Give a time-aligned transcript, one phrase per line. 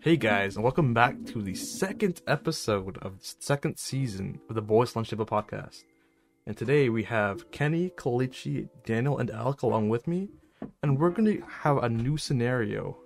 [0.00, 4.62] Hey guys, and welcome back to the second episode of the second season of the
[4.62, 5.82] Boys Lunch Table podcast.
[6.46, 10.28] And today we have Kenny, Kalichi, Daniel, and Alec along with me,
[10.82, 12.96] and we're going to have a new scenario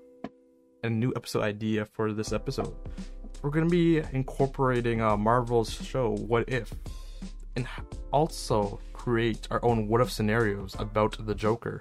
[0.85, 2.75] and a new episode idea for this episode.
[3.43, 6.73] We're going to be incorporating uh, Marvel's show What If,
[7.57, 7.67] and
[8.13, 11.81] also create our own what if scenarios about the Joker.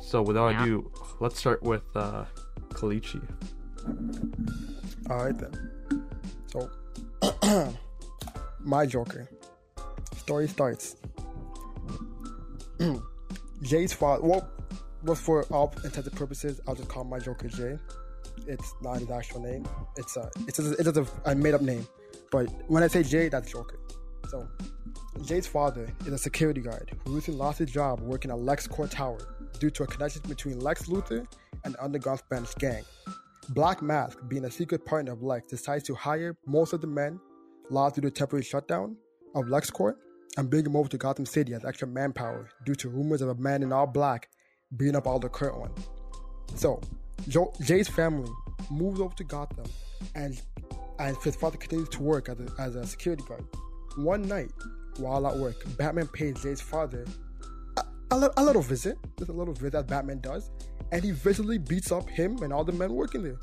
[0.00, 0.62] So without Yeah.
[0.62, 2.24] ado, let's start with uh,
[2.84, 3.22] Kalichi.
[5.10, 6.04] All right then.
[6.46, 6.70] So,
[8.60, 9.28] my Joker.
[10.16, 10.96] Story starts.
[13.62, 14.22] Jay's father.
[14.22, 14.48] Well,
[15.02, 17.78] but for all intents and purposes, I'll just call my Joker Jay.
[18.46, 19.66] It's not his actual name.
[19.96, 21.86] It's a it's a, it's a, a made up name.
[22.30, 23.78] But when I say Jay, that's Joker.
[24.28, 24.48] So,
[25.24, 29.18] Jay's father is a security guard who recently lost his job working at LexCorp Tower
[29.60, 31.26] due to a connection between Lex Luthor
[31.64, 32.84] and Underground Spanish gang.
[33.50, 37.20] Black Mask, being a secret partner of Lex, decides to hire most of the men
[37.70, 38.96] lost to the temporary shutdown
[39.34, 39.94] of LexCorp
[40.36, 43.34] and bring them over to Gotham City as extra manpower due to rumors of a
[43.34, 44.28] man in all black
[44.76, 45.78] beating up all the current ones.
[46.54, 46.80] So,
[47.62, 48.30] Jay's family
[48.70, 49.66] moves over to Gotham
[50.14, 50.40] and
[50.98, 53.44] and his father continues to work as a, as a security guard.
[53.96, 54.52] One night,
[54.98, 57.04] while at work, Batman pays Jay's father
[57.76, 60.50] a, a, a little visit, just a little visit that Batman does,
[60.94, 63.36] and he visibly beats up him and all the men working there.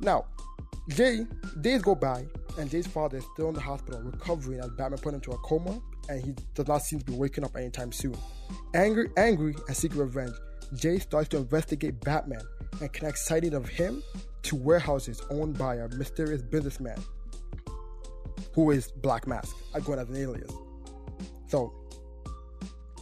[0.00, 0.26] Now,
[0.90, 1.26] Jay,
[1.62, 2.26] days go by,
[2.58, 5.38] and Jay's father is still in the hospital recovering as Batman put him into a
[5.38, 8.14] coma, and he does not seem to be waking up anytime soon.
[8.74, 10.34] Angry, angry, and seeking revenge,
[10.74, 12.42] Jay starts to investigate Batman
[12.82, 14.02] and connects sighting of him
[14.42, 16.98] to warehouses owned by a mysterious businessman
[18.52, 20.52] who is Black Mask, I going as an alias.
[21.46, 21.72] So,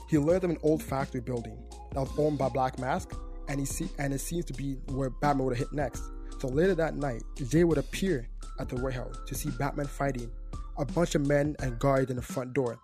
[0.09, 1.59] he learned of an old factory building
[1.94, 3.12] that was owned by Black Mask,
[3.48, 6.03] and he see, and it seems to be where Batman would have hit next.
[6.38, 10.30] So later that night, Jay would appear at the warehouse to see Batman fighting
[10.78, 12.78] a bunch of men and guards in the front door.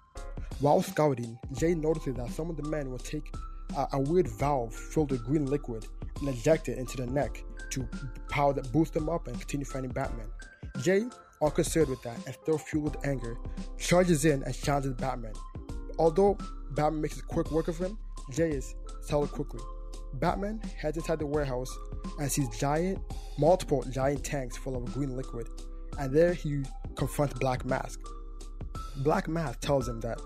[0.60, 3.32] While scouting, Jay notices that some of the men will take
[3.76, 5.86] a, a weird valve filled with green liquid
[6.20, 7.88] and inject it into the neck to
[8.28, 10.26] power that boost them up and continue fighting Batman.
[10.80, 11.04] Jay,
[11.40, 13.36] all concerned with that and still fueled with anger,
[13.78, 15.32] charges in and challenges Batman.
[15.98, 16.38] Although
[16.72, 17.98] Batman makes a quick work of him,
[18.30, 19.60] Jay is settled quickly.
[20.14, 21.70] Batman heads inside the warehouse
[22.18, 22.98] and sees giant,
[23.38, 25.48] multiple giant tanks full of green liquid,
[25.98, 26.62] and there he
[26.96, 28.00] confronts Black Mask.
[28.98, 30.20] Black Mask tells him that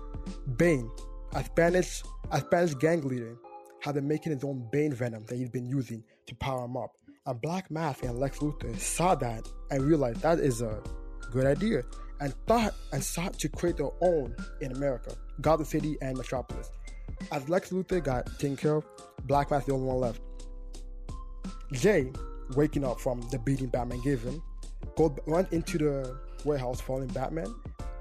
[0.57, 0.89] Bane,
[1.33, 3.37] a Spanish, a Spanish gang leader,
[3.81, 6.95] had been making his own Bane venom that he's been using to power him up.
[7.25, 10.81] And Black Mask and Lex Luthor saw that and realized that is a
[11.31, 11.83] good idea,
[12.19, 16.69] and thought and sought to create their own in America, Gotham City and Metropolis.
[17.31, 18.85] As Lex Luthor got taken care of,
[19.23, 20.21] Black Mask the only one left.
[21.71, 22.11] Jay,
[22.55, 24.41] waking up from the beating Batman gave him,
[24.95, 27.53] goes runs into the warehouse following Batman,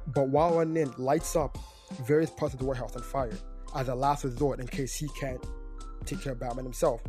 [0.08, 1.56] but while running in, lights up
[2.04, 3.36] various parts of the warehouse on fire
[3.74, 5.44] as a last resort in case he can't
[6.04, 7.02] take care of Batman himself.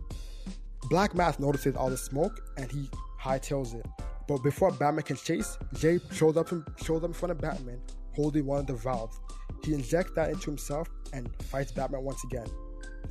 [0.89, 2.89] Black Mask notices all the smoke and he
[3.21, 3.85] hightails it.
[4.27, 7.81] But before Batman can chase, Jay shows up in, shows up in front of Batman
[8.15, 9.19] holding one of the valves.
[9.63, 12.47] He injects that into himself and fights Batman once again.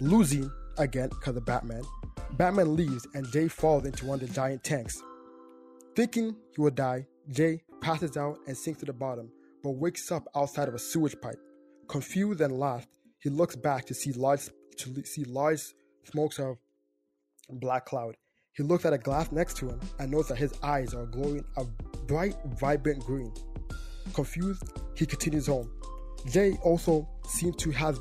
[0.00, 1.82] Losing again because of Batman,
[2.32, 5.02] Batman leaves and Jay falls into one of the giant tanks.
[5.94, 9.30] Thinking he will die, Jay passes out and sinks to the bottom,
[9.62, 11.38] but wakes up outside of a sewage pipe.
[11.88, 14.48] Confused and lost, he looks back to see large
[14.78, 15.62] to see large
[16.04, 16.56] smokes of
[17.50, 18.16] black cloud.
[18.54, 21.44] He looks at a glass next to him and notes that his eyes are glowing
[21.56, 21.64] a
[22.06, 23.32] bright, vibrant green.
[24.14, 24.62] Confused,
[24.94, 25.70] he continues home.
[26.26, 27.98] Jay also seems to have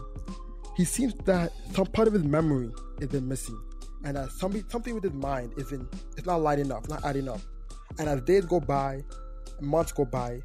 [0.75, 3.59] he seems that some part of his memory has been missing,
[4.06, 5.88] and that something something with his mind isn't
[6.18, 7.41] it's not lighting up, not adding up.
[8.00, 9.03] And as days go by,
[9.59, 10.41] months go by,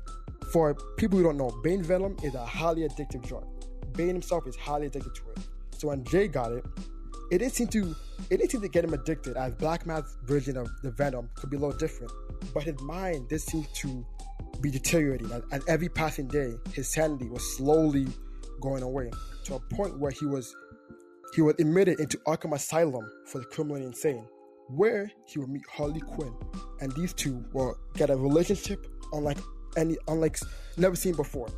[0.52, 3.46] for people who don't know, Bane Venom is a highly addictive drug.
[3.92, 5.38] Bane himself is highly addicted to it.
[5.78, 6.64] So when Jay got it,
[7.30, 7.94] it didn't seem to
[8.30, 11.50] it didn't seem to get him addicted as Black Mask's version of the Venom could
[11.50, 12.12] be a little different.
[12.52, 14.06] But his mind did seem to
[14.56, 18.06] be deteriorating And, as every passing day his sanity was slowly
[18.60, 19.10] going away
[19.44, 20.54] to a point where he was
[21.34, 24.26] he was admitted into Arkham Asylum for the criminally insane,
[24.68, 26.32] where he would meet Harley Quinn,
[26.80, 29.38] and these two will get a relationship unlike
[29.76, 30.38] any unlike
[30.76, 31.48] never seen before.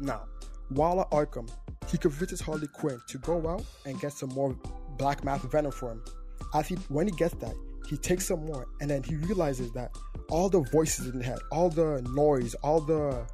[0.00, 0.26] Now,
[0.70, 1.50] while at Arkham,
[1.90, 4.56] he convinces Harley Quinn to go out and get some more
[4.96, 6.02] Black Mask Venom for him.
[6.54, 7.54] As he when he gets that,
[7.88, 9.90] he takes some more, and then he realizes that
[10.30, 13.26] all the voices in his head, all the noise, all the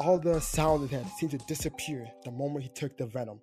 [0.00, 3.40] all the sound in his head seemed to disappear the moment he took the venom.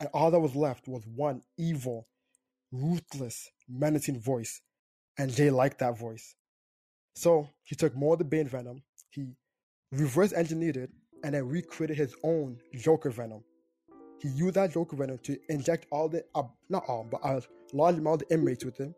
[0.00, 2.08] And all that was left was one evil,
[2.72, 4.60] ruthless, menacing voice
[5.18, 6.34] and Jay liked that voice.
[7.14, 9.28] So he took more of the Bane venom, he
[9.92, 10.90] reverse engineered it,
[11.22, 13.44] and then recreated his own Joker venom.
[14.20, 17.96] He used that Joker venom to inject all the, uh, not all, but a large
[17.96, 18.94] amount of inmates with him,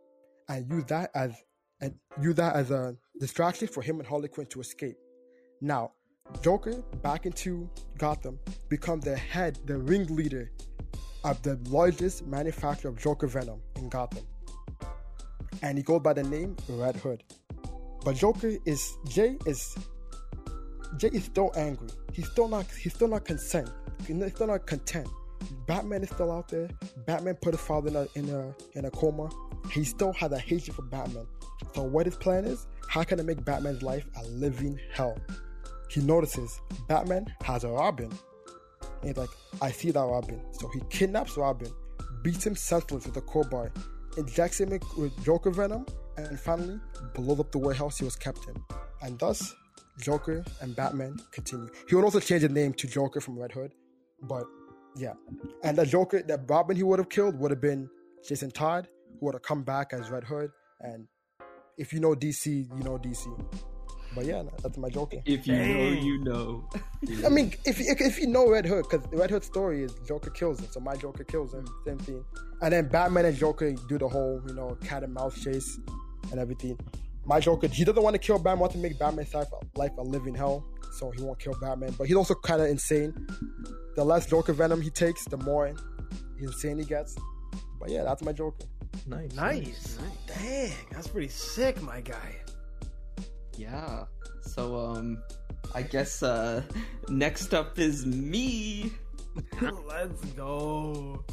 [0.49, 1.33] and use that as
[1.81, 4.97] and use that as a distraction for him and Harley Quinn to escape.
[5.61, 5.93] Now,
[6.43, 7.69] Joker back into
[7.99, 8.39] Gotham
[8.69, 10.51] becomes the head, the ringleader
[11.25, 14.25] of the largest manufacturer of Joker venom in Gotham,
[15.63, 17.23] and he goes by the name Red Hood.
[18.05, 19.77] But Joker is Jay is
[20.97, 21.89] Jay is still angry.
[22.13, 23.71] He's still not he's still not content.
[24.07, 25.09] He's still not content.
[25.67, 26.69] Batman is still out there.
[27.07, 29.29] Batman put his father in a in a in a coma.
[29.71, 31.27] He still has a hatred for Batman.
[31.75, 32.67] So what his plan is?
[32.89, 35.19] How can I make Batman's life a living hell?
[35.89, 38.11] He notices Batman has a Robin.
[39.01, 39.31] And he's like,
[39.61, 40.41] I see that Robin.
[40.53, 41.71] So he kidnaps Robin,
[42.23, 43.73] beats him senseless with a crowbar,
[44.17, 45.87] injects him with Joker venom,
[46.17, 46.81] and finally
[47.15, 48.57] blows up the warehouse he was kept in.
[49.03, 49.55] And thus,
[50.01, 51.69] Joker and Batman continue.
[51.89, 53.73] He would also change the name to Joker from Red Hood,
[54.23, 54.45] but
[54.97, 55.15] yeah.
[55.63, 57.89] And the Joker, that Robin he would have killed would have been
[58.27, 58.89] Jason Todd,
[59.19, 60.51] who would have come back as Red Hood.
[60.81, 61.07] And
[61.77, 63.27] if you know DC, you know DC.
[64.15, 65.19] But yeah, that's my Joker.
[65.27, 66.69] If you know, you know.
[67.25, 70.59] I mean, if if you know Red Hood, because Red Hood's story is Joker kills
[70.59, 71.89] him, so my Joker kills him, hmm.
[71.89, 72.25] same thing.
[72.63, 75.79] And then Batman and Joker do the whole, you know, cat and mouse chase
[76.31, 76.79] and everything.
[77.27, 80.03] My Joker, he doesn't want to kill Batman, wants to make Batman's life, life a
[80.03, 81.95] living hell, so he won't kill Batman.
[81.99, 83.13] But he's also kind of insane.
[83.97, 85.75] The less Joker venom he takes, the more
[86.39, 87.17] insane he gets.
[87.79, 88.65] But yeah, that's my Joker.
[89.07, 89.35] Nice.
[89.35, 89.99] Nice.
[90.27, 92.37] Dang, that's pretty sick, my guy.
[93.57, 94.05] Yeah.
[94.43, 95.23] So um
[95.75, 96.63] I guess uh
[97.09, 98.93] next up is me.
[99.87, 101.25] Let's go.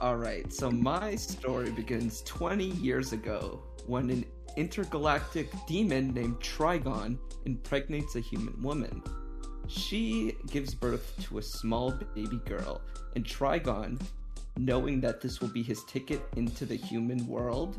[0.00, 0.52] All right.
[0.52, 4.24] So my story begins 20 years ago when an
[4.56, 9.02] intergalactic demon named Trigon impregnates a human woman.
[9.66, 12.80] She gives birth to a small baby girl,
[13.14, 14.00] and Trigon,
[14.64, 17.78] knowing that this will be his ticket into the human world,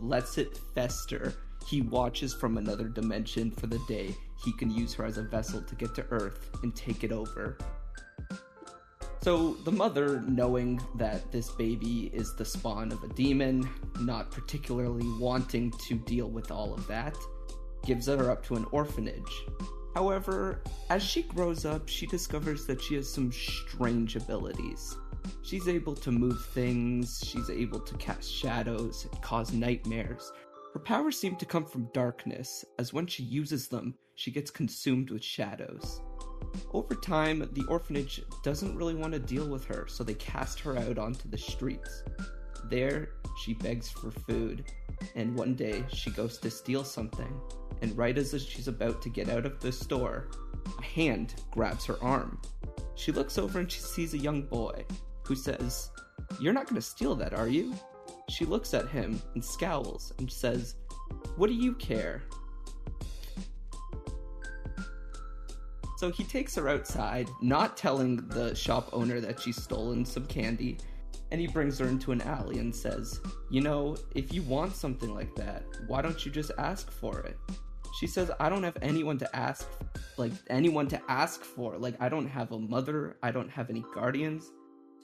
[0.00, 1.34] lets it fester.
[1.66, 4.14] He watches from another dimension for the day
[4.44, 7.56] he can use her as a vessel to get to Earth and take it over.
[9.22, 13.68] So, the mother, knowing that this baby is the spawn of a demon,
[14.00, 17.14] not particularly wanting to deal with all of that,
[17.84, 19.44] gives her up to an orphanage.
[19.94, 24.96] However, as she grows up, she discovers that she has some strange abilities.
[25.42, 30.32] She's able to move things, she's able to cast shadows, and cause nightmares.
[30.74, 35.10] Her powers seem to come from darkness, as when she uses them, she gets consumed
[35.10, 36.00] with shadows.
[36.72, 40.76] Over time, the orphanage doesn't really want to deal with her, so they cast her
[40.76, 42.04] out onto the streets.
[42.66, 43.10] There,
[43.42, 44.64] she begs for food,
[45.16, 47.40] and one day she goes to steal something,
[47.82, 50.28] and right as she's about to get out of the store,
[50.78, 52.40] a hand grabs her arm.
[52.94, 54.84] She looks over and she sees a young boy
[55.30, 55.90] who says,
[56.40, 57.72] You're not going to steal that, are you?
[58.30, 60.74] She looks at him and scowls and says,
[61.36, 62.24] What do you care?
[65.98, 70.78] So he takes her outside, not telling the shop owner that she's stolen some candy,
[71.30, 73.20] and he brings her into an alley and says,
[73.52, 77.38] You know, if you want something like that, why don't you just ask for it?
[78.00, 79.68] She says, I don't have anyone to ask,
[80.16, 81.78] like, anyone to ask for.
[81.78, 84.50] Like, I don't have a mother, I don't have any guardians.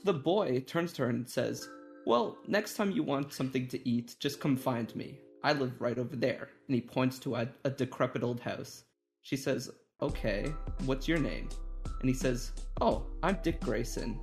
[0.06, 1.68] The boy turns to her and says,
[2.06, 5.18] Well, next time you want something to eat, just come find me.
[5.42, 6.48] I live right over there.
[6.68, 8.84] And he points to a, a decrepit old house.
[9.22, 9.68] She says,
[10.00, 11.48] Okay, what's your name?
[11.98, 14.20] And he says, Oh, I'm Dick Grayson.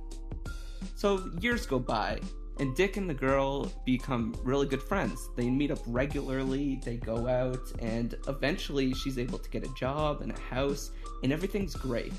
[0.94, 2.18] So years go by,
[2.60, 5.28] and Dick and the girl become really good friends.
[5.36, 10.22] They meet up regularly, they go out, and eventually she's able to get a job
[10.22, 12.14] and a house, and everything's great.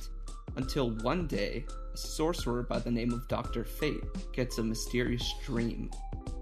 [0.55, 1.65] Until one day,
[1.95, 3.63] a sorcerer by the name of Dr.
[3.63, 5.89] Fate gets a mysterious dream.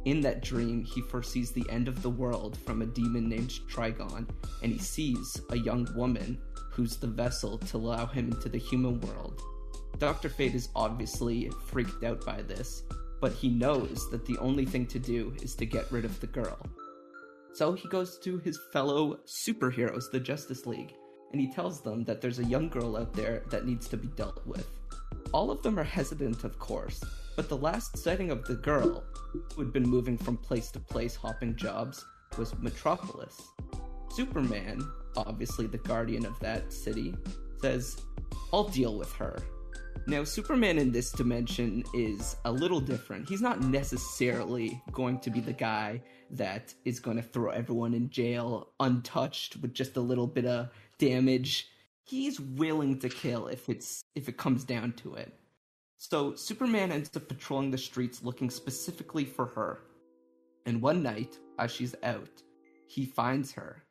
[0.06, 4.28] In that dream, he foresees the end of the world from a demon named Trigon,
[4.64, 6.40] and he sees a young woman
[6.72, 9.44] who's the vessel to allow him into the human world.
[10.00, 10.28] Dr.
[10.28, 12.82] Fate is obviously freaked out by this,
[13.22, 16.28] but he knows that the only thing to do is to get rid of the
[16.28, 16.58] girl.
[17.54, 20.96] So he goes to his fellow superheroes, the Justice League,
[21.32, 24.08] and he tells them that there's a young girl out there that needs to be
[24.16, 24.68] dealt with.
[25.34, 27.04] All of them are hesitant, of course,
[27.36, 29.04] but the last sighting of the girl,
[29.54, 32.06] who had been moving from place to place hopping jobs,
[32.38, 33.42] was Metropolis.
[34.10, 34.88] Superman,
[35.18, 37.16] obviously the guardian of that city,
[37.60, 37.98] says,
[38.54, 39.40] I'll deal with her.
[40.06, 43.28] Now, Superman in this dimension is a little different.
[43.28, 48.10] He's not necessarily going to be the guy that is going to throw everyone in
[48.10, 51.70] jail untouched with just a little bit of damage.
[52.06, 55.34] He's willing to kill if it's if it comes down to it.
[55.98, 59.80] So Superman ends up patrolling the streets looking specifically for her.
[60.66, 62.42] And one night, as she's out,
[62.88, 63.84] he finds her.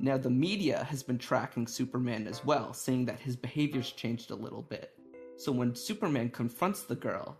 [0.00, 4.34] Now, the media has been tracking Superman as well, saying that his behavior's changed a
[4.34, 4.90] little bit.
[5.36, 7.36] So when Superman confronts the girl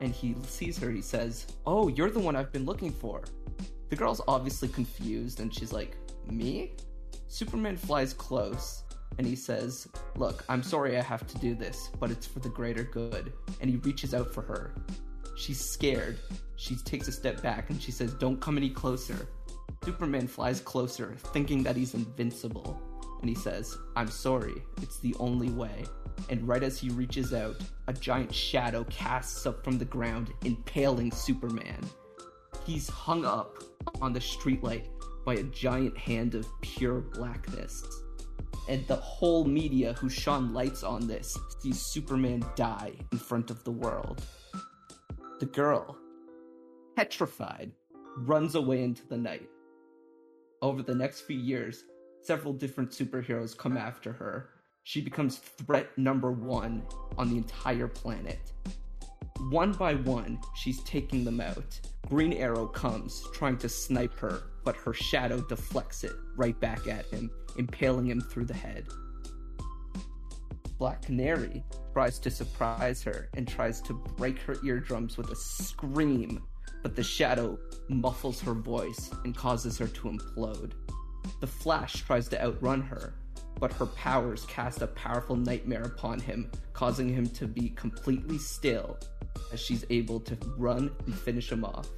[0.00, 3.22] and he sees her, he says, Oh, you're the one I've been looking for.
[3.88, 5.96] The girl's obviously confused and she's like,
[6.28, 6.72] Me?
[7.28, 8.82] Superman flies close
[9.18, 12.48] and he says, Look, I'm sorry I have to do this, but it's for the
[12.48, 13.32] greater good.
[13.60, 14.74] And he reaches out for her.
[15.36, 16.18] She's scared.
[16.56, 19.28] She takes a step back and she says, Don't come any closer.
[19.84, 22.80] Superman flies closer, thinking that he's invincible.
[23.20, 25.84] And he says, I'm sorry, it's the only way.
[26.30, 27.56] And right as he reaches out,
[27.86, 31.80] a giant shadow casts up from the ground, impaling Superman.
[32.64, 33.62] He's hung up
[34.00, 34.84] on the streetlight
[35.24, 37.82] by a giant hand of pure blackness.
[38.68, 43.62] And the whole media who shone lights on this sees Superman die in front of
[43.64, 44.22] the world.
[45.40, 45.98] The girl,
[46.96, 47.72] petrified,
[48.18, 49.48] runs away into the night.
[50.62, 51.84] Over the next few years,
[52.22, 54.50] several different superheroes come after her.
[54.84, 56.82] She becomes threat number one
[57.18, 58.52] on the entire planet.
[59.50, 61.78] One by one, she's taking them out.
[62.08, 67.06] Green Arrow comes, trying to snipe her, but her shadow deflects it right back at
[67.06, 68.86] him, impaling him through the head.
[70.78, 76.42] Black Canary tries to surprise her and tries to break her eardrums with a scream,
[76.82, 80.72] but the shadow muffles her voice and causes her to implode.
[81.40, 83.14] The Flash tries to outrun her,
[83.60, 88.98] but her powers cast a powerful nightmare upon him, causing him to be completely still
[89.52, 91.88] as she's able to run and finish him off.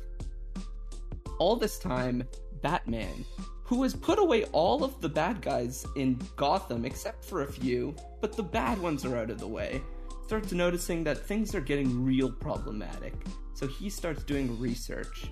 [1.39, 2.25] All this time,
[2.67, 3.25] Batman,
[3.63, 7.95] who has put away all of the bad guys in Gotham except for a few,
[8.21, 9.81] but the bad ones are out of the way,
[10.27, 13.15] starts noticing that things are getting real problematic.
[13.55, 15.31] So he starts doing research.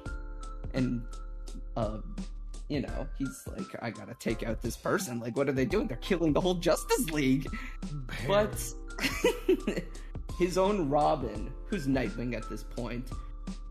[0.74, 1.02] And,
[1.76, 1.98] uh,
[2.68, 5.18] you know, he's like, I gotta take out this person.
[5.18, 5.88] Like, what are they doing?
[5.88, 7.48] They're killing the whole Justice League.
[8.28, 8.64] But
[10.38, 13.10] his own Robin, who's Nightwing at this point,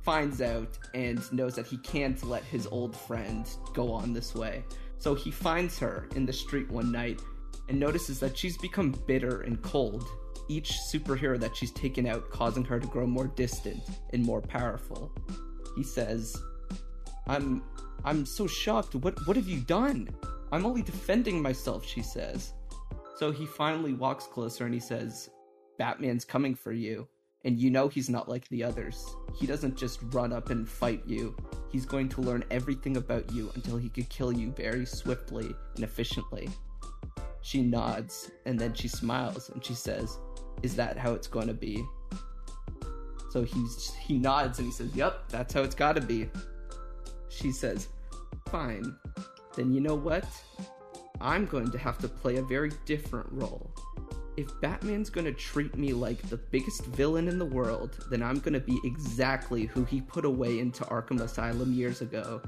[0.04, 4.64] finds out and knows that he can't let his old friend go on this way.
[4.98, 7.22] So he finds her in the street one night
[7.70, 10.06] and notices that she's become bitter and cold.
[10.50, 13.82] Each superhero that she's taken out causing her to grow more distant
[14.12, 15.12] and more powerful.
[15.76, 16.36] He says,
[17.28, 17.64] "I'm
[18.04, 18.96] I'm so shocked.
[18.96, 20.10] What what have you done?
[20.52, 22.54] I'm only defending myself," she says.
[23.16, 25.30] So he finally walks closer and he says,
[25.78, 27.08] Batman's coming for you.
[27.46, 29.06] And you know he's not like the others.
[29.36, 31.36] He doesn't just run up and fight you.
[31.70, 35.84] He's going to learn everything about you until he could kill you very swiftly and
[35.84, 36.50] efficiently.
[37.42, 40.18] She nods and then she smiles and she says,
[40.62, 41.84] Is that how it's going to be?
[43.32, 46.30] So he's, he nods and he says, Yep, that's how it's got to be.
[47.28, 47.90] She says,
[48.50, 48.96] Fine.
[49.56, 50.26] Then you know what?
[51.20, 53.74] I'm going to have to play a very different role.
[54.36, 58.60] If Batman's gonna treat me like the biggest villain in the world, then I'm gonna
[58.60, 62.42] be exactly who he put away into Arkham Asylum years ago.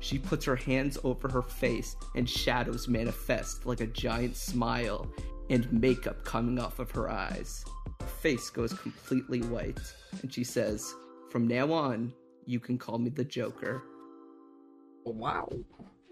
[0.00, 5.10] She puts her hands over her face, and shadows manifest like a giant smile,
[5.50, 7.64] and makeup coming off of her eyes.
[8.00, 9.80] Her face goes completely white,
[10.22, 10.94] and she says,
[11.30, 12.14] From now on,
[12.46, 13.82] you can call me the Joker.
[15.04, 15.50] Wow.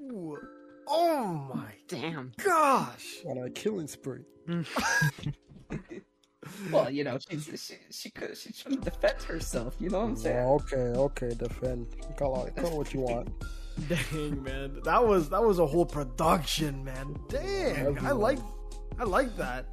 [0.00, 0.38] Ooh.
[0.87, 2.33] Oh my Damn.
[2.43, 3.19] gosh!
[3.26, 4.25] On a killing spree.
[6.71, 9.75] Well, you know, she's, she she could she's trying to defend herself.
[9.81, 10.47] You know what I'm saying?
[10.47, 11.87] Oh, okay, okay, defend.
[12.16, 13.28] Call, out, call what you want.
[13.88, 17.16] Dang man, that was that was a whole production, man.
[17.28, 18.38] Dang, I like
[18.99, 19.66] I like that.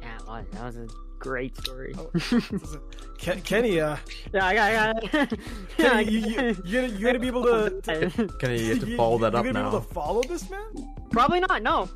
[0.00, 0.88] Yeah, that was a
[1.26, 1.92] great story.
[1.98, 2.10] Oh.
[3.18, 3.96] Ken, Kenny, uh,
[4.32, 4.92] yeah, I got, I
[5.24, 5.38] got.
[5.76, 8.96] Kenny, you, you, you, gonna, you gonna be able to, to Can you get to
[8.96, 10.94] follow that you up gonna be able to follow this man?
[11.10, 11.62] Probably not.
[11.62, 11.88] No.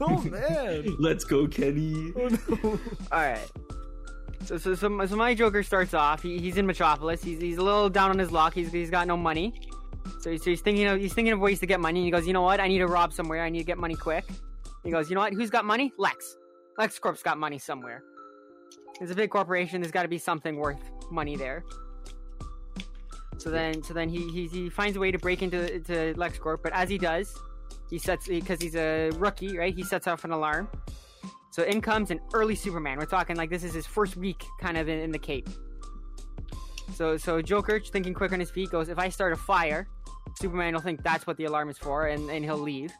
[0.00, 0.96] Oh man!
[0.98, 2.12] Let's go, Kenny.
[2.16, 2.78] Oh no!
[3.12, 3.50] All right.
[4.44, 6.22] So, so, so, my- so my Joker starts off.
[6.22, 7.22] He, he's in Metropolis.
[7.22, 8.54] He's, he's a little down on his luck.
[8.54, 9.60] He's, he's got no money.
[10.20, 12.00] So, he's, so he's thinking of he's thinking of ways to get money.
[12.00, 12.58] And he goes, you know what?
[12.58, 13.42] I need to rob somewhere.
[13.42, 14.24] I need to get money quick.
[14.82, 15.32] He goes, you know what?
[15.34, 15.92] Who's got money?
[15.98, 16.36] Lex.
[16.78, 18.02] LexCorp's got money somewhere.
[19.00, 19.80] There's a big corporation.
[19.80, 20.78] There's got to be something worth
[21.10, 21.64] money there.
[23.38, 26.58] So then, so then he, he he finds a way to break into to LexCorp.
[26.62, 27.34] But as he does,
[27.90, 29.74] he sets because he's a rookie, right?
[29.74, 30.68] He sets off an alarm
[31.50, 32.98] So in comes an early Superman.
[32.98, 35.48] We're talking like this is his first week, kind of in, in the Cape.
[36.94, 39.88] So so Joker, thinking quick on his feet, goes, "If I start a fire,
[40.38, 42.92] Superman will think that's what the alarm is for, and, and he'll leave."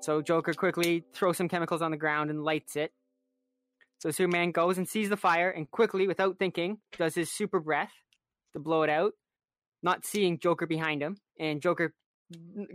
[0.00, 2.92] So Joker quickly throws some chemicals on the ground and lights it.
[3.98, 7.92] So Superman goes and sees the fire, and quickly, without thinking, does his super breath
[8.52, 9.12] to blow it out,
[9.82, 11.94] not seeing Joker behind him, and Joker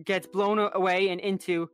[0.03, 1.69] gets blown away and into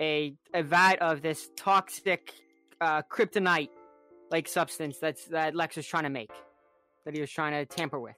[0.00, 2.32] a a vat of this toxic
[2.80, 3.70] uh, kryptonite
[4.30, 6.30] like substance that's that Lex was trying to make,
[7.04, 8.16] that he was trying to tamper with.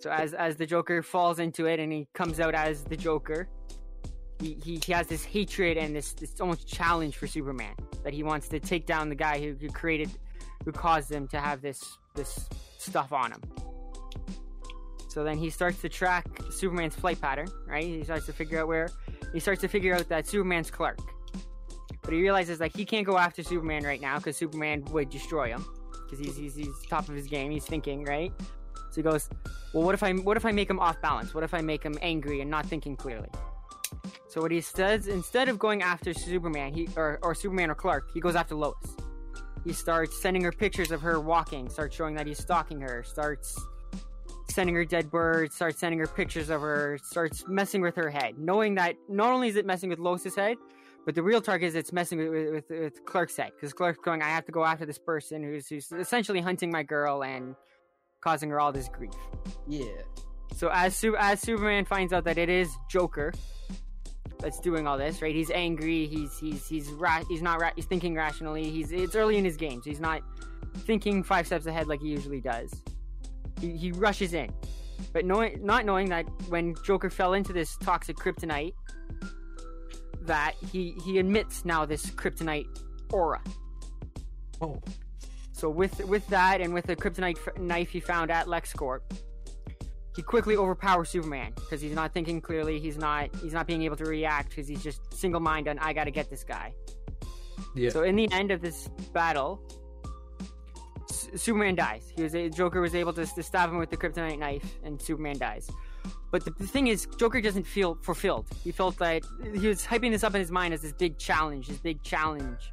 [0.00, 3.48] So as as the Joker falls into it and he comes out as the Joker,
[4.42, 8.48] he, he, has this hatred and this, this almost challenge for Superman that he wants
[8.48, 10.10] to take down the guy who, who created
[10.64, 13.40] who caused him to have this this stuff on him.
[15.08, 17.84] So then he starts to track Superman's flight pattern, right?
[17.84, 18.88] He starts to figure out where
[19.32, 20.98] he starts to figure out that Superman's Clark.
[22.02, 25.48] But he realizes like he can't go after Superman right now because Superman would destroy
[25.48, 25.64] him
[26.04, 27.50] because he's, he's he's top of his game.
[27.50, 28.32] He's thinking right.
[28.90, 29.30] So he goes,
[29.72, 31.32] well, what if I what if I make him off balance?
[31.32, 33.28] What if I make him angry and not thinking clearly?
[34.32, 38.08] So what he says instead of going after Superman, he or, or Superman or Clark,
[38.14, 38.96] he goes after Lois.
[39.62, 43.62] He starts sending her pictures of her walking, starts showing that he's stalking her, starts
[44.48, 48.38] sending her dead birds, starts sending her pictures of her, starts messing with her head,
[48.38, 50.56] knowing that not only is it messing with Lois's head,
[51.04, 53.52] but the real target is it's messing with, with, with Clark's head.
[53.54, 56.82] Because Clark's going, I have to go after this person who's, who's essentially hunting my
[56.82, 57.54] girl and
[58.22, 59.12] causing her all this grief.
[59.68, 59.84] Yeah.
[60.56, 63.32] So as as Superman finds out that it is Joker
[64.42, 65.34] that's doing all this, right?
[65.34, 66.06] He's angry.
[66.06, 68.68] He's he's he's ra- he's not ra- he's thinking rationally.
[68.70, 69.84] He's it's early in his games.
[69.86, 70.22] He's not
[70.80, 72.72] thinking five steps ahead like he usually does.
[73.60, 74.52] He, he rushes in,
[75.12, 78.74] but knowing not knowing that when Joker fell into this toxic kryptonite,
[80.22, 82.66] that he he emits now this kryptonite
[83.12, 83.40] aura.
[84.60, 84.80] Oh,
[85.52, 89.00] So with with that and with the kryptonite f- knife he found at LexCorp,
[90.14, 92.78] he quickly overpowers Superman because he's not thinking clearly.
[92.78, 95.92] He's not he's not being able to react because he's just single minded on I
[95.92, 96.74] got to get this guy.
[97.74, 97.90] yeah.
[97.90, 99.62] So in the end of this battle,
[101.10, 102.12] S- Superman dies.
[102.14, 105.00] He was a, Joker was able to, to stab him with the kryptonite knife, and
[105.00, 105.70] Superman dies.
[106.30, 108.46] But the, the thing is, Joker doesn't feel fulfilled.
[108.64, 109.22] He felt that
[109.54, 112.70] he was hyping this up in his mind as this big challenge, this big challenge.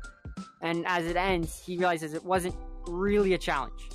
[0.62, 2.56] And as it ends, he realizes it wasn't
[2.88, 3.90] really a challenge.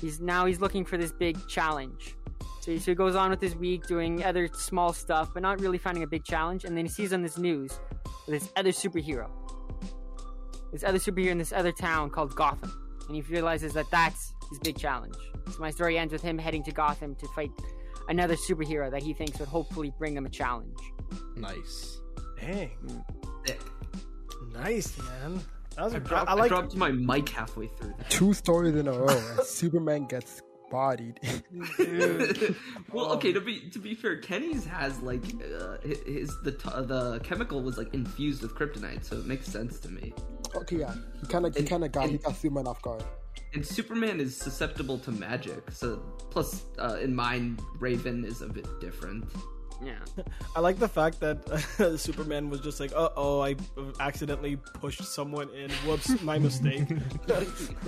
[0.00, 2.16] He's now he's looking for this big challenge.
[2.62, 5.78] So he, so goes on with his week doing other small stuff, but not really
[5.78, 6.64] finding a big challenge.
[6.64, 7.80] And then he sees on this news
[8.28, 9.28] this other superhero,
[10.70, 12.72] this other superhero in this other town called Gotham,
[13.08, 15.16] and he realizes that that's his big challenge.
[15.50, 17.50] So my story ends with him heading to Gotham to fight
[18.08, 20.78] another superhero that he thinks would hopefully bring him a challenge.
[21.34, 22.00] nice.
[22.40, 22.98] Dang, hmm.
[23.44, 23.60] Sick.
[24.52, 25.40] nice man.
[25.74, 26.44] That was I, a dropped, I like.
[26.44, 27.94] I dropped my mic halfway through.
[28.08, 31.20] Two stories in a row, Superman gets bodied.
[32.92, 33.32] well, okay.
[33.32, 35.22] To be to be fair, Kenny's has like
[35.60, 39.78] uh, his the t- the chemical was like infused with kryptonite, so it makes sense
[39.80, 40.12] to me.
[40.56, 43.04] okay, yeah, he kind of he kind of got he and- got Superman off guard.
[43.54, 45.96] And Superman is susceptible to magic, so
[46.30, 49.24] plus uh, in mine, Raven is a bit different.
[49.84, 49.94] Yeah.
[50.56, 53.56] I like the fact that Superman was just like, "Uh oh, I
[54.00, 55.70] accidentally pushed someone in.
[55.86, 56.84] Whoops, my mistake."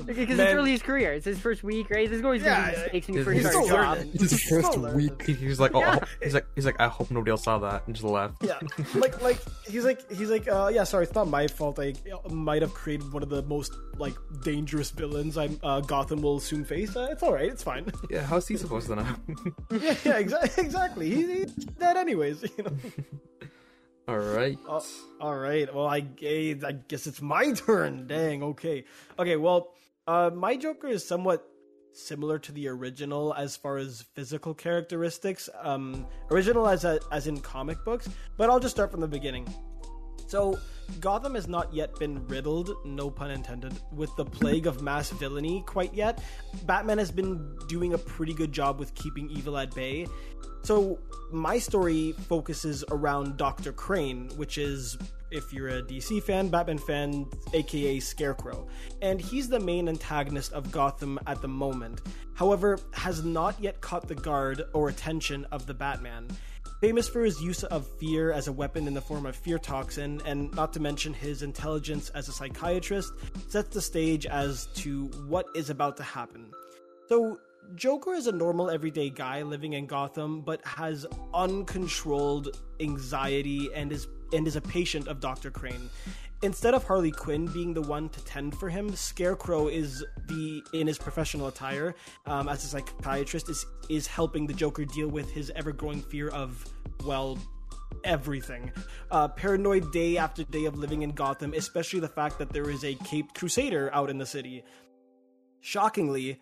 [0.05, 0.57] Because it's Man.
[0.57, 1.13] early his career.
[1.13, 2.09] It's his first week, right?
[2.09, 3.97] There's always Yeah, gonna be mistakes when you he's first start job.
[3.99, 4.11] learning.
[4.15, 5.23] It's his first week.
[5.23, 5.99] He, he's like, oh, Yeah.
[6.23, 8.37] he's like, he's like, I hope nobody else saw that, and just left.
[8.43, 8.59] yeah,
[8.95, 11.79] like like he's like he's like, uh, yeah, sorry, it's not my fault.
[11.81, 11.95] I
[12.31, 15.37] might have created one of the most like dangerous villains.
[15.39, 16.97] I'm uh, Gotham will soon face.
[16.97, 17.49] Uh, it's all right.
[17.51, 17.91] It's fine.
[18.11, 19.07] Yeah, how's he supposed to know?
[19.81, 20.65] yeah, yeah, exactly.
[20.65, 21.11] Exactly.
[21.11, 22.43] He, he's dead anyways.
[22.43, 22.77] You know.
[24.07, 24.59] All right.
[24.69, 24.85] Oh,
[25.19, 25.75] all right.
[25.75, 28.07] Well, I, I guess it's my turn.
[28.07, 28.43] Dang.
[28.43, 28.85] Okay.
[29.19, 29.37] Okay.
[29.37, 29.73] Well,
[30.07, 31.49] uh, my Joker is somewhat
[31.95, 35.49] similar to the original as far as physical characteristics.
[35.59, 39.49] Um, original as a, as in comic books, but I'll just start from the beginning.
[40.27, 40.59] So,
[41.01, 45.63] Gotham has not yet been riddled, no pun intended, with the plague of mass villainy
[45.67, 46.23] quite yet.
[46.65, 50.07] Batman has been doing a pretty good job with keeping evil at bay.
[50.63, 50.99] So,
[51.31, 53.73] my story focuses around Dr.
[53.73, 54.97] Crane, which is,
[55.31, 58.67] if you're a DC fan, Batman fan, aka Scarecrow.
[59.03, 62.01] And he's the main antagonist of Gotham at the moment.
[62.35, 66.29] However, has not yet caught the guard or attention of the Batman.
[66.85, 70.21] Famous for his use of fear as a weapon in the form of fear toxin,
[70.27, 73.11] and not to mention his intelligence as a psychiatrist,
[73.49, 76.51] sets the stage as to what is about to happen.
[77.09, 77.41] So,
[77.75, 84.07] Joker is a normal everyday guy living in Gotham, but has uncontrolled anxiety and is
[84.35, 85.51] and is a patient of Dr.
[85.51, 85.89] Crane.
[86.43, 90.87] Instead of Harley Quinn being the one to tend for him, Scarecrow is the in
[90.87, 91.95] his professional attire
[92.27, 96.29] um, as a psychiatrist is is helping the Joker deal with his ever growing fear
[96.29, 96.65] of
[97.07, 97.39] well
[98.03, 98.71] everything.
[99.11, 102.85] Uh, paranoid day after day of living in Gotham, especially the fact that there is
[102.85, 104.65] a caped crusader out in the city.
[105.61, 106.41] Shockingly,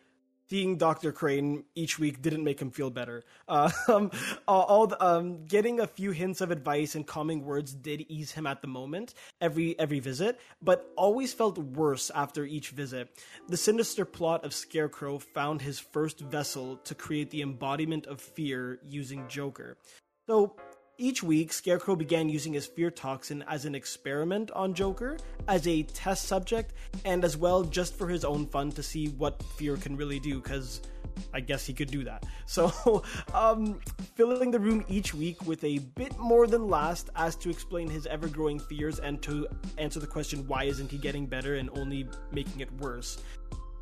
[0.52, 1.12] seeing Dr.
[1.12, 3.24] Crane each week didn't make him feel better.
[3.88, 4.10] Um,
[4.46, 8.46] all the, um, getting a few hints of advice and calming words did ease him
[8.46, 13.08] at the moment, every every visit, but always felt worse after each visit.
[13.48, 18.78] The sinister plot of Scarecrow found his first vessel to create the embodiment of fear
[18.88, 19.76] using Joker.
[20.26, 20.56] So
[20.98, 25.82] each week, Scarecrow began using his fear toxin as an experiment on Joker, as a
[25.82, 26.74] test subject,
[27.04, 30.40] and as well just for his own fun to see what fear can really do,
[30.40, 30.82] because
[31.32, 32.24] I guess he could do that.
[32.46, 33.02] So,
[33.32, 33.80] um,
[34.14, 38.06] filling the room each week with a bit more than last as to explain his
[38.06, 42.06] ever growing fears and to answer the question why isn't he getting better and only
[42.30, 43.22] making it worse.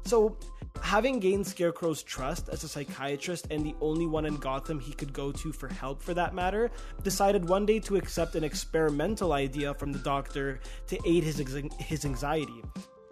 [0.04, 0.36] So,
[0.82, 5.12] having gained Scarecrow's trust as a psychiatrist and the only one in Gotham he could
[5.12, 6.70] go to for help for that matter,
[7.02, 11.74] decided one day to accept an experimental idea from the doctor to aid his, ex-
[11.78, 12.62] his anxiety.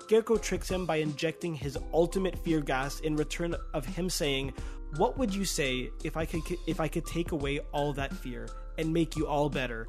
[0.01, 4.55] Scarecrow tricks him by injecting his ultimate fear gas in return of him saying,
[4.97, 8.49] "What would you say if I could if I could take away all that fear
[8.79, 9.87] and make you all better?"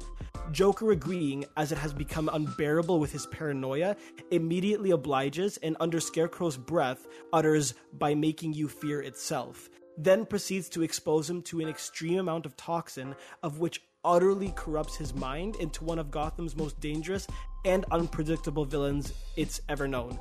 [0.52, 3.96] Joker agreeing, as it has become unbearable with his paranoia,
[4.30, 9.70] immediately obliges and, under Scarecrow's breath, utters, by making you fear itself.
[9.96, 14.96] Then proceeds to expose him to an extreme amount of toxin, of which utterly corrupts
[14.96, 17.26] his mind into one of Gotham's most dangerous
[17.64, 20.18] and unpredictable villains it's ever known.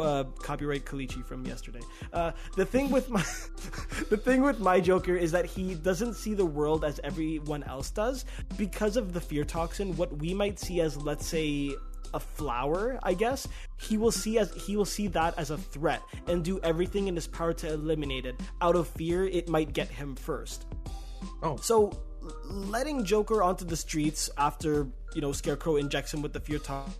[0.00, 1.80] Uh, copyright Kalichi from yesterday.
[2.12, 3.20] Uh, the thing with my
[4.10, 7.90] the thing with my Joker is that he doesn't see the world as everyone else
[7.90, 8.24] does
[8.56, 9.96] because of the fear toxin.
[9.96, 11.74] What we might see as, let's say,
[12.14, 16.02] a flower, I guess, he will see as he will see that as a threat
[16.26, 18.40] and do everything in his power to eliminate it.
[18.60, 20.66] Out of fear, it might get him first.
[21.42, 21.56] Oh.
[21.56, 21.92] So
[22.44, 26.94] letting Joker onto the streets after, you know, Scarecrow injects him with the fear toxin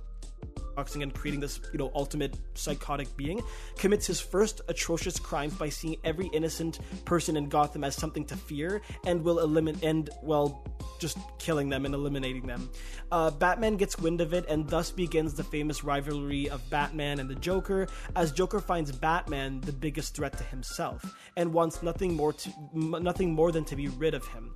[0.76, 3.40] and creating this, you know, ultimate psychotic being,
[3.76, 8.36] commits his first atrocious crimes by seeing every innocent person in Gotham as something to
[8.36, 10.64] fear and will eliminate and well
[10.98, 12.70] just killing them and eliminating them.
[13.10, 17.28] Uh, Batman gets wind of it, and thus begins the famous rivalry of Batman and
[17.28, 21.04] the Joker, as Joker finds Batman the biggest threat to himself
[21.36, 24.54] and wants nothing more to nothing more than to be rid of him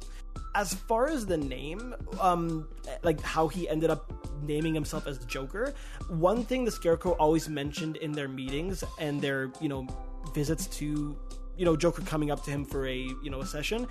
[0.54, 2.68] as far as the name, um,
[3.02, 5.74] like how he ended up naming himself as Joker,
[6.08, 9.86] one thing the Scarecrow always mentioned in their meetings and their, you know,
[10.34, 11.16] visits to,
[11.56, 13.86] you know, Joker coming up to him for a, you know, a session,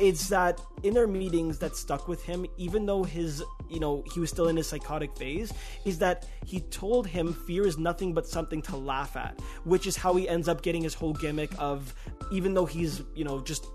[0.00, 4.20] is that in their meetings that stuck with him, even though his, you know, he
[4.20, 5.52] was still in his psychotic phase,
[5.84, 9.96] is that he told him fear is nothing but something to laugh at, which is
[9.96, 11.94] how he ends up getting his whole gimmick of,
[12.32, 13.66] even though he's, you know, just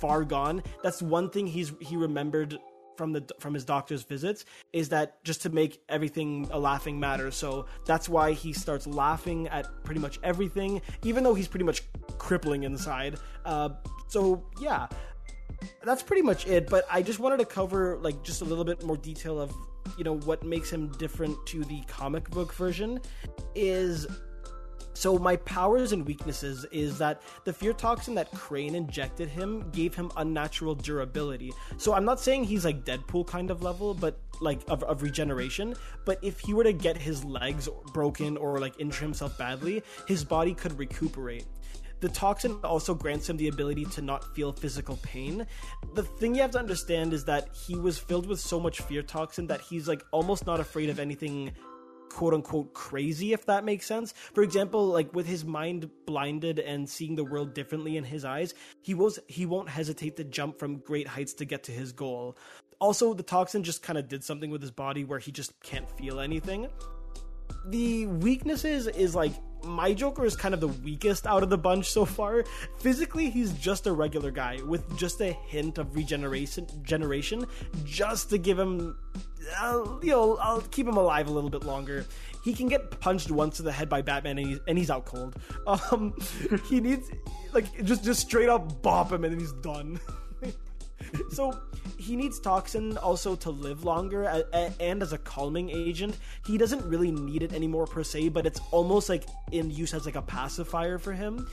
[0.00, 0.62] far gone.
[0.82, 2.58] That's one thing he's he remembered
[2.96, 7.30] from the from his doctor's visits is that just to make everything a laughing matter.
[7.30, 11.82] So that's why he starts laughing at pretty much everything, even though he's pretty much
[12.18, 13.16] crippling inside.
[13.46, 13.70] Uh,
[14.08, 14.86] so yeah,
[15.82, 16.68] that's pretty much it.
[16.68, 19.50] But I just wanted to cover like just a little bit more detail of
[19.96, 23.00] you know what makes him different to the comic book version
[23.54, 24.06] is
[24.92, 29.94] so my powers and weaknesses is that the fear toxin that Crane injected him gave
[29.94, 31.52] him unnatural durability.
[31.76, 35.74] So I'm not saying he's like Deadpool kind of level, but like of, of regeneration.
[36.04, 40.24] But if he were to get his legs broken or like injure himself badly, his
[40.24, 41.46] body could recuperate.
[42.00, 45.46] The toxin also grants him the ability to not feel physical pain.
[45.94, 49.02] The thing you have to understand is that he was filled with so much fear
[49.02, 51.52] toxin that he's like almost not afraid of anything
[52.10, 54.12] quote unquote crazy if that makes sense.
[54.34, 58.54] For example like with his mind blinded and seeing the world differently in his eyes
[58.82, 62.36] he was he won't hesitate to jump from great heights to get to his goal.
[62.78, 65.88] Also the toxin just kind of did something with his body where he just can't
[65.90, 66.68] feel anything.
[67.66, 69.32] The weaknesses is like
[69.64, 72.44] my Joker is kind of the weakest out of the bunch so far.
[72.78, 77.44] Physically, he's just a regular guy with just a hint of regeneration, generation,
[77.84, 78.96] just to give him,
[79.58, 82.04] uh, you know, I'll keep him alive a little bit longer.
[82.42, 85.06] He can get punched once to the head by Batman, and he's, and he's out
[85.06, 85.36] cold.
[85.66, 86.14] Um,
[86.68, 87.10] he needs
[87.52, 90.00] like just just straight up bop him, and then he's done.
[91.30, 91.58] so
[91.98, 96.56] he needs toxin also to live longer a- a- and as a calming agent he
[96.56, 100.16] doesn't really need it anymore per se but it's almost like in use as like
[100.16, 101.48] a pacifier for him.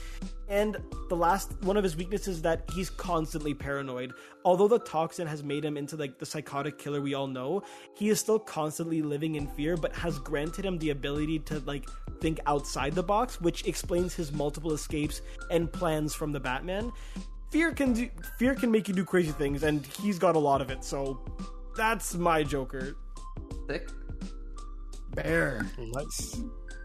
[0.48, 0.78] And
[1.10, 4.14] the last one of his weaknesses is that he's constantly paranoid.
[4.44, 7.62] Although the toxin has made him into like the psychotic killer we all know
[7.94, 11.88] he is still constantly living in fear but has granted him the ability to like
[12.20, 16.90] think outside the box which explains his multiple escapes and plans from the batman
[17.50, 18.08] fear can do,
[18.38, 21.20] fear can make you do crazy things and he's got a lot of it so
[21.76, 22.94] that's my joker
[23.68, 23.88] Sick.
[25.14, 26.40] bear Nice.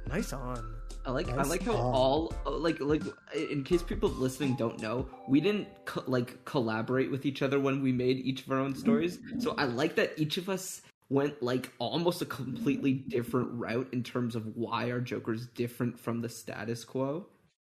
[0.07, 1.91] nice on I like I like how Oh.
[1.91, 3.03] all uh, like like
[3.35, 7.81] in case people listening don't know, we didn't co- like collaborate with each other when
[7.83, 9.19] we made each of our own stories.
[9.37, 14.01] So I like that each of us went like almost a completely different route in
[14.01, 17.27] terms of why our Joker's different from the status quo.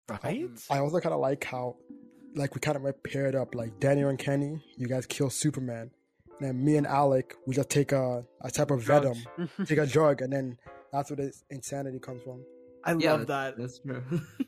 [0.10, 1.76] right I also kind of like how,
[2.38, 3.56] like, we kind of like paired up.
[3.56, 5.92] Like Daniel and Kenny, you guys kill Superman.
[6.40, 9.18] And then me and Alec, we just take a, a type of venom,
[9.66, 10.58] take a drug, and then
[10.92, 12.44] that's where this insanity comes from.
[12.86, 14.04] i Yeah, love that That's true.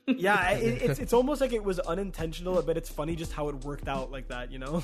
[0.08, 3.56] yeah it, it's, it's almost like it was unintentional but it's funny just how it
[3.66, 4.84] worked out like that you know